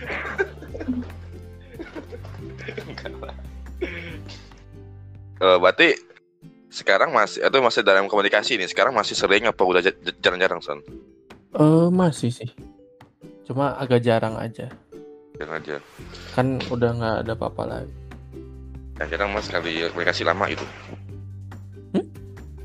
Eh, 5.39 5.57
berarti 5.57 5.95
sekarang 6.67 7.15
masih 7.15 7.47
atau 7.47 7.63
masih 7.63 7.81
dalam 7.81 8.11
komunikasi 8.11 8.59
nih. 8.59 8.67
Sekarang 8.67 8.91
masih 8.91 9.15
sering 9.15 9.47
apa 9.47 9.63
udah 9.63 9.81
jarang-jarang 10.19 10.59
son? 10.59 10.83
Eh 11.55 11.87
masih 11.89 12.29
sih. 12.29 12.51
Cuma 13.47 13.79
agak 13.79 14.03
jarang 14.03 14.35
aja. 14.35 14.67
Jarang 15.39 15.63
aja. 15.63 15.75
Kan 16.35 16.59
udah 16.67 16.91
nggak 16.91 17.15
ada 17.25 17.33
apa-apa 17.33 17.63
lagi. 17.65 17.95
Yang 18.99 19.07
jarang 19.15 19.31
mas 19.31 19.47
kali 19.47 19.87
komunikasi 19.95 20.27
lama 20.27 20.45
itu. 20.51 20.65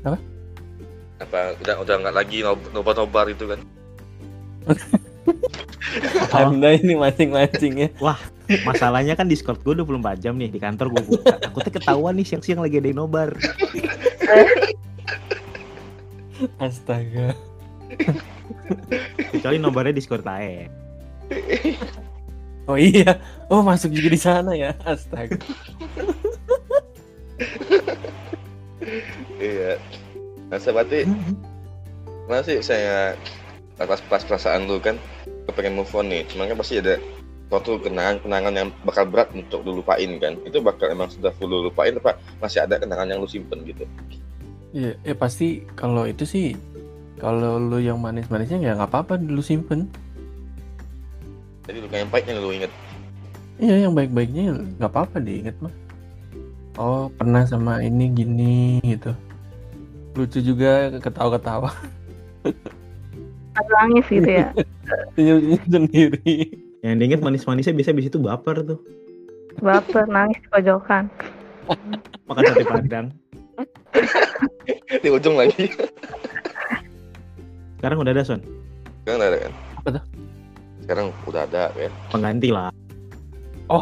Apa? 0.05 0.17
Apa 1.17 1.39
udah 1.57 1.75
udah 1.81 1.95
nggak 2.05 2.15
lagi 2.15 2.45
nob- 2.45 2.69
nobar-nobar 2.69 3.25
itu 3.33 3.49
kan? 3.49 3.59
Anda 6.37 6.77
ini 6.77 6.93
mancing-mancing 6.93 7.73
ya. 7.81 7.89
Masalahnya 8.61 9.17
kan 9.17 9.25
Discord 9.25 9.65
gue 9.65 9.73
24 9.73 10.21
jam 10.21 10.37
nih 10.37 10.53
di 10.53 10.59
kantor 10.61 10.93
gue 10.93 11.03
buka. 11.17 11.41
Takutnya 11.41 11.71
ketahuan 11.81 12.13
nih 12.19 12.25
siang-siang 12.29 12.61
lagi 12.61 12.77
ada 12.77 12.87
yang 12.93 12.99
nobar. 13.01 13.33
Astaga. 16.61 17.33
Kecuali 19.33 19.57
nobarnya 19.57 19.95
Discord 19.97 20.21
lain. 20.27 20.69
Oh 22.69 22.77
iya. 22.77 23.17
Oh 23.49 23.65
masuk 23.65 23.93
juga 23.93 24.09
di 24.13 24.19
sana 24.19 24.53
ya. 24.53 24.77
Astaga. 24.85 25.37
Nah, 30.55 30.63
saya 30.63 30.71
berarti 30.71 31.03
masih 32.31 32.63
saya 32.63 33.19
pas 33.75 33.99
pas 34.07 34.23
perasaan 34.23 34.71
lu 34.71 34.79
kan 34.79 34.95
kepengen 35.51 35.75
move 35.75 35.91
on 35.91 36.07
nih. 36.07 36.23
Cuman 36.31 36.47
kan 36.47 36.55
pasti 36.63 36.79
ada 36.79 36.95
suatu 37.51 37.75
kenangan-kenangan 37.83 38.55
yang 38.55 38.71
bakal 38.87 39.03
berat 39.03 39.35
untuk 39.35 39.67
lu 39.67 39.83
lupain 39.83 40.07
kan. 40.15 40.39
Itu 40.47 40.63
bakal 40.63 40.95
emang 40.95 41.11
sudah 41.11 41.35
full 41.35 41.51
lu 41.51 41.67
lupain 41.67 41.91
apa 41.99 42.15
masih 42.39 42.63
ada 42.63 42.79
kenangan 42.79 43.03
yang 43.03 43.19
lu 43.19 43.27
simpen 43.27 43.67
gitu. 43.67 43.83
Iya, 44.71 44.95
ya 45.03 45.11
pasti 45.19 45.67
kalau 45.75 46.07
itu 46.07 46.23
sih 46.23 46.55
kalau 47.19 47.59
lu 47.59 47.83
yang 47.83 47.99
manis-manisnya 47.99 48.63
ya 48.63 48.79
nggak 48.79 48.95
apa-apa 48.95 49.19
dulu 49.19 49.43
simpen. 49.43 49.91
Jadi 51.67 51.83
luka 51.83 51.99
yang 51.99 52.07
pahitnya 52.07 52.39
lu 52.39 52.55
inget. 52.55 52.71
Iya, 53.59 53.91
yang 53.91 53.91
baik-baiknya 53.91 54.55
nggak 54.79 54.87
apa-apa 54.87 55.19
diinget 55.19 55.59
mah. 55.59 55.75
Oh, 56.79 57.11
pernah 57.11 57.43
sama 57.43 57.83
ini 57.83 58.07
gini 58.15 58.79
gitu. 58.87 59.11
Lucu 60.15 60.39
juga 60.39 60.95
ketawa-ketawa 61.03 61.69
nangis 63.63 64.05
gitu 64.11 64.29
ya. 64.29 64.49
senyum-senyum 65.15 65.63
sendiri. 65.75 66.35
Yang 66.83 66.95
diinget 67.01 67.21
manis-manisnya 67.23 67.73
bisa 67.73 67.89
bis 67.95 68.07
itu 68.11 68.19
baper 68.21 68.61
tuh. 68.61 68.79
Baper, 69.63 70.05
nangis 70.11 70.37
di 70.43 70.47
pojokan. 70.51 71.07
Makan 72.27 72.43
sate 72.45 72.65
padang. 72.67 73.07
Di 75.01 75.09
ujung 75.09 75.39
lagi. 75.39 75.71
Sekarang 77.79 77.97
udah 78.03 78.13
ada 78.13 78.23
Son. 78.25 78.41
Sekarang 79.01 79.17
udah 79.21 79.29
ada 79.31 79.37
kan? 79.39 79.53
Apa 79.79 79.87
tuh? 79.89 80.03
Sekarang 80.83 81.05
udah 81.25 81.41
ada 81.47 81.63
kan. 81.73 81.91
Pengganti 82.13 82.49
lah. 82.53 82.69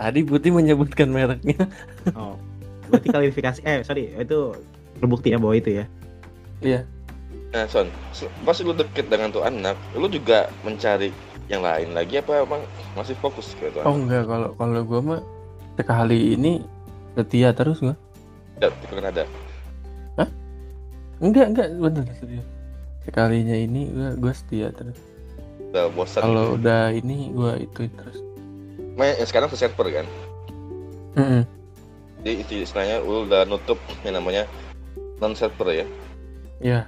Tadi 0.00 0.20
Putih 0.26 0.50
menyebutkan 0.50 1.14
mereknya. 1.14 1.70
Oh. 2.18 2.34
Berarti 2.88 3.08
klarifikasi 3.10 3.60
eh 3.66 3.82
sorry 3.82 4.14
itu 4.16 4.54
terbukti 4.98 5.34
ya 5.34 5.38
bahwa 5.38 5.54
itu 5.58 5.82
ya. 5.82 5.84
Nah, 7.54 7.64
Son, 7.70 7.88
pas 8.42 8.58
lu 8.60 8.74
deket 8.74 9.06
dengan 9.08 9.30
tuh 9.30 9.46
anak, 9.46 9.78
lu 9.94 10.10
juga 10.10 10.50
mencari 10.66 11.14
yang 11.46 11.62
lain 11.62 11.94
lagi 11.94 12.18
apa 12.18 12.42
emang 12.42 12.60
masih 12.98 13.14
fokus 13.22 13.54
ke 13.56 13.70
tuh 13.70 13.86
Oh 13.86 13.94
anak? 13.94 14.02
enggak, 14.02 14.22
kalau 14.26 14.50
kalau 14.58 14.80
gua 14.82 15.00
mah 15.00 15.20
sekali 15.78 16.34
ini 16.34 16.64
setia 17.14 17.54
terus 17.54 17.78
gua. 17.80 17.94
Ya, 18.58 18.68
itu 18.72 18.92
kan 18.92 19.06
ada. 19.08 19.24
Enggak, 21.16 21.46
enggak, 21.48 21.68
bener 21.80 22.04
setia. 22.12 22.44
Sekalinya 23.08 23.56
ini 23.56 23.88
gua 23.88 24.10
gua 24.20 24.32
setia 24.36 24.68
terus. 24.74 25.00
Udah 25.72 25.88
bosan. 25.96 26.20
Kalau 26.20 26.60
udah 26.60 26.92
ini 26.92 27.32
gua 27.32 27.56
itu 27.56 27.88
terus. 27.88 28.20
Main 29.00 29.16
yang 29.16 29.28
sekarang 29.28 29.48
ke 29.48 29.56
server 29.56 29.86
kan. 29.92 30.06
Mm-mm. 31.16 31.42
Jadi 32.26 32.42
itu 32.42 32.66
istilahnya 32.66 32.98
lu 33.06 33.22
udah 33.22 33.46
nutup 33.46 33.78
yang 34.02 34.18
namanya 34.18 34.50
non 35.22 35.30
server 35.38 35.70
ya. 35.70 35.86
Ya, 36.58 36.82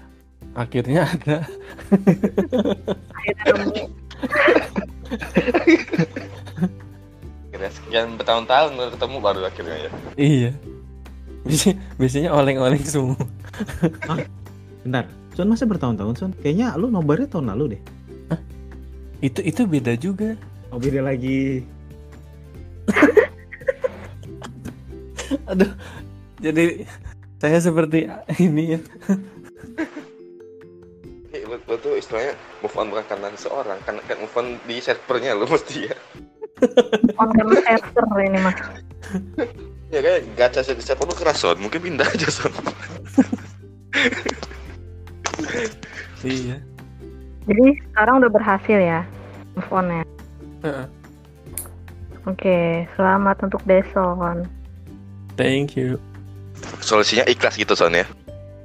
akhirnya 0.58 1.06
ada. 1.06 1.46
Akhirnya 7.54 7.70
sekian 7.70 8.18
bertahun-tahun 8.18 8.82
baru 8.82 8.90
ketemu 8.98 9.16
baru 9.22 9.40
akhirnya 9.46 9.76
ya. 9.78 9.90
Iya. 10.18 10.50
Biasanya, 11.46 11.76
biasanya 12.02 12.30
oleng-oleng 12.34 12.82
semua. 12.82 13.22
Bentar. 14.82 15.06
Son 15.38 15.46
masa 15.46 15.70
bertahun-tahun 15.70 16.18
Son? 16.18 16.34
Kayaknya 16.42 16.74
lu 16.74 16.90
nobarnya 16.90 17.30
tahun 17.30 17.54
lalu 17.54 17.78
deh. 17.78 17.82
Itu 19.22 19.38
itu 19.46 19.62
beda 19.70 19.94
juga. 19.94 20.34
Oh 20.74 20.82
beda 20.82 20.98
lagi. 20.98 21.62
Aduh. 25.50 25.72
Jadi 26.38 26.86
saya 27.42 27.58
seperti 27.58 28.06
ini 28.38 28.78
ya. 28.78 28.80
Lu, 31.48 31.56
lu 31.64 31.76
tuh 31.80 31.96
istilahnya 31.96 32.36
move 32.60 32.76
on 32.76 32.92
bukan 32.92 33.06
karena 33.08 33.32
seseorang, 33.34 33.78
karena 33.88 34.00
kan 34.04 34.16
move 34.20 34.36
on 34.36 34.46
di 34.68 34.76
servernya 34.78 35.32
lu 35.34 35.48
mesti 35.48 35.88
ya. 35.88 35.96
On 37.18 37.28
karena 37.32 37.78
server 37.94 38.20
ini 38.26 38.38
mah. 38.42 38.56
Ya 39.88 40.04
kayak 40.04 40.36
gacha 40.36 40.60
di 40.76 40.84
server 40.84 41.08
lu 41.08 41.16
keras 41.16 41.40
son, 41.40 41.56
mungkin 41.64 41.80
pindah 41.80 42.04
aja 42.04 42.28
son. 42.28 42.52
iya 46.28 46.60
Jadi 47.48 47.64
sekarang 47.88 48.20
udah 48.20 48.28
berhasil 48.28 48.76
ya 48.76 49.00
move 49.56 49.72
on 49.72 49.86
ya. 49.88 50.04
Heeh. 50.68 50.86
Oke, 52.28 52.84
selamat 53.00 53.48
untuk 53.48 53.64
Deson. 53.64 54.57
Thank 55.38 55.78
you 55.78 55.96
Solusinya 56.82 57.22
ikhlas 57.24 57.54
gitu 57.54 57.72
son 57.72 57.94
ya. 57.94 58.02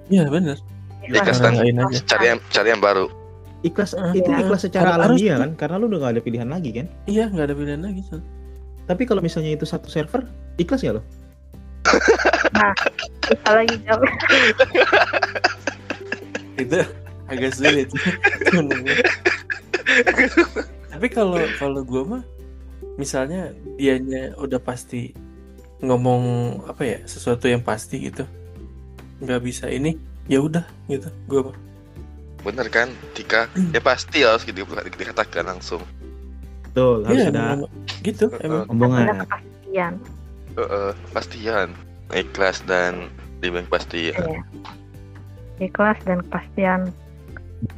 iya 0.09 0.25
bener 0.25 0.57
Ikhlas 1.03 1.38
dan 1.38 1.59
aja 1.59 1.99
cari 2.07 2.25
yang 2.27 2.39
cari 2.47 2.69
yang 2.71 2.79
baru. 2.79 3.05
Ikhlas 3.62 3.91
Ah, 3.93 4.12
itu 4.12 4.23
iya. 4.25 4.39
ikhlas 4.39 4.63
secara 4.63 4.95
Harus- 4.95 5.19
alamiah 5.19 5.36
kan, 5.38 5.51
karena 5.53 5.75
lu 5.77 5.88
udah 5.88 5.99
gak 6.01 6.13
ada 6.15 6.21
pilihan 6.21 6.47
lagi 6.47 6.71
kan. 6.73 6.88
iya 7.05 7.27
nggak 7.27 7.45
ada 7.45 7.55
pilihan 7.55 7.79
lagi 7.79 8.01
Son. 8.03 8.23
Tapi 8.83 9.03
kalau 9.03 9.19
misalnya 9.19 9.51
itu 9.51 9.63
satu 9.63 9.88
server, 9.88 10.23
ikhlas 10.57 10.79
ya 10.81 10.95
lo? 10.95 11.03
Bisa 13.23 13.51
lagi 13.51 13.75
jawab. 13.83 14.09
itu 16.55 16.79
agak 17.25 17.51
sulit 17.51 17.88
tapi 20.88 21.07
kalau 21.09 21.36
kalau 21.57 21.81
gue 21.81 22.03
mah 22.05 22.23
misalnya 22.95 23.49
dianya 23.75 24.38
udah 24.38 24.62
pasti 24.62 25.12
ngomong 25.84 26.24
apa 26.65 26.82
ya 26.88 26.98
sesuatu 27.04 27.46
yang 27.52 27.60
pasti 27.60 28.08
gitu 28.08 28.24
nggak 29.19 29.41
bisa 29.43 29.67
ini 29.67 30.00
ya 30.32 30.39
udah 30.39 30.63
gitu 30.88 31.12
gue 31.28 31.41
mah 31.52 31.58
Bener 32.43 32.67
kan? 32.67 32.91
Tika, 33.15 33.48
ya 33.72 33.80
pasti 33.80 34.19
harus 34.19 34.43
gitu 34.43 34.67
dikatakan 34.67 35.48
langsung. 35.48 35.80
Betul, 36.67 37.08
harus 37.08 37.24
Iya, 37.24 37.32
ada 37.32 37.43
gitu 38.04 38.28
emang 38.43 38.67
omongan. 38.67 39.24
kepastian. 39.24 39.93
Heeh, 40.60 40.91
pastian. 41.15 41.67
Ikhlas 42.12 42.60
dan 42.67 43.08
diberi 43.39 43.63
kepastian. 43.63 44.19
Iya. 44.28 44.41
Ikhlas 45.63 45.98
dan 46.04 46.19
kepastian. 46.28 46.91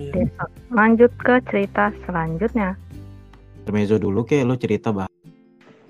Deson. 0.01 0.49
Lanjut 0.73 1.13
ke 1.21 1.37
cerita 1.45 1.93
selanjutnya. 2.09 2.73
Intermezzo 3.61 4.01
dulu 4.01 4.25
ke 4.25 4.41
lo 4.41 4.57
cerita 4.57 4.89
bah. 4.89 5.05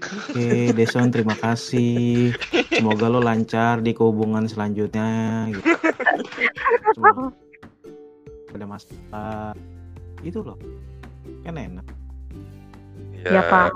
Oke, 0.02 0.76
Deson 0.76 1.10
terima 1.10 1.34
kasih. 1.38 2.36
Semoga 2.72 3.08
lo 3.08 3.24
lancar 3.24 3.80
di 3.80 3.96
kehubungan 3.96 4.46
selanjutnya. 4.46 5.48
Gitu. 5.54 5.70
Semoga 6.96 7.32
ada 8.56 8.66
masalah. 8.68 9.52
Itu 10.24 10.44
loh. 10.44 10.58
Kan 11.44 11.60
enak. 11.60 11.86
Ya, 13.26 13.42
Pak. 13.48 13.74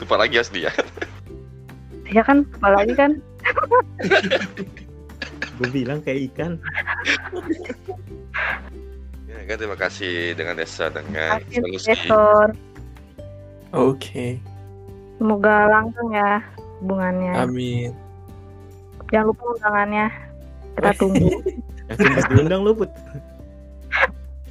Lupa 0.00 0.14
lagi 0.16 0.38
harus 0.38 0.52
dia. 0.52 0.70
Ya 2.10 2.26
kan, 2.26 2.42
apalagi 2.58 2.94
kan 2.98 3.22
Gue 5.60 5.68
bilang 5.68 6.00
kayak 6.00 6.32
ikan. 6.32 6.52
Ya 9.28 9.44
kan 9.44 9.56
terima 9.60 9.76
kasih 9.76 10.32
dengan 10.32 10.56
desa 10.56 10.88
dengan 10.88 11.44
Kasih 11.44 11.60
oke 13.72 14.26
Semoga 15.20 15.68
langgeng 15.68 16.10
ya 16.10 16.40
hubungannya. 16.80 17.32
amin 17.36 17.92
Jangan 19.10 19.26
lupa 19.26 19.42
undangannya. 19.52 20.06
Kita 20.78 20.90
tunggu. 20.96 21.28
Yakin 21.90 22.10
pas 22.14 22.24
diundang 22.30 22.62
lo 22.62 22.72
put. 22.72 22.90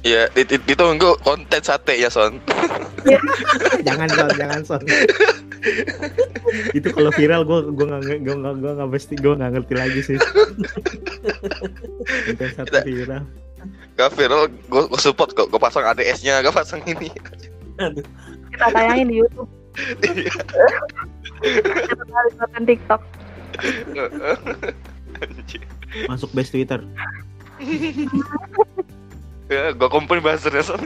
Ya, 0.00 0.28
di- 0.32 0.44
di- 0.44 0.60
ditunggu 0.62 1.16
konten 1.24 1.60
sate 1.64 1.96
ya 1.96 2.12
Son. 2.12 2.36
jangan 3.88 4.04
son, 4.12 4.28
jangan 4.36 4.60
son. 4.62 4.82
itu 6.76 6.88
kalau 6.92 7.08
viral 7.12 7.44
gue 7.44 7.72
gue 7.72 7.86
nggak 7.88 8.02
gue 8.20 8.36
nggak 8.36 8.54
gue 8.60 8.72
nggak 8.76 8.90
pasti 8.92 9.14
gue 9.16 9.32
nggak 9.32 9.50
ngerti 9.56 9.74
lagi 9.76 10.00
sih. 10.04 10.16
Konten 12.28 12.50
satu 12.52 12.76
viral. 12.84 13.24
Gak 13.96 14.12
viral, 14.12 14.48
gue 14.48 14.82
support 14.96 15.32
kok. 15.32 15.48
Gue 15.48 15.60
pasang 15.60 15.84
ADS-nya, 15.84 16.40
gak 16.40 16.52
pasang 16.52 16.80
ini. 16.84 17.08
aduh 17.80 18.04
Kita 18.60 18.76
tayangin 18.76 19.08
di 19.08 19.16
YouTube. 19.24 19.48
Kita 21.40 22.04
tarik 22.04 22.34
konten 22.36 22.62
TikTok. 22.68 23.00
Anjir. 25.24 25.64
Masuk 26.04 26.28
best 26.36 26.52
Twitter. 26.52 26.84
ya, 29.48 29.72
gue 29.72 29.88
kumpulin 29.88 30.20
buzzernya 30.20 30.60
Son. 30.60 30.76